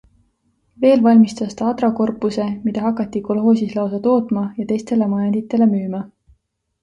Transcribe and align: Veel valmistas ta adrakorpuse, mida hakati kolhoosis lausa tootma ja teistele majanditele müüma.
Veel 0.83 1.01
valmistas 1.07 1.51
ta 1.59 1.65
adrakorpuse, 1.73 2.47
mida 2.63 2.85
hakati 2.85 3.21
kolhoosis 3.27 3.77
lausa 3.79 3.99
tootma 4.07 4.45
ja 4.61 4.67
teistele 4.71 5.11
majanditele 5.13 5.69
müüma. 5.75 6.01